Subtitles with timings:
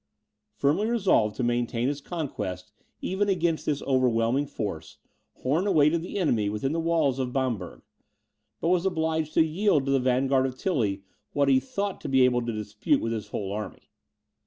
[0.55, 4.97] Firmly resolved to maintain his conquest even against this overwhelming force,
[5.35, 7.83] Horn awaited the enemy within the walls of Bamberg;
[8.59, 11.03] but was obliged to yield to the vanguard of Tilly
[11.33, 13.91] what he had thought to be able to dispute with his whole army.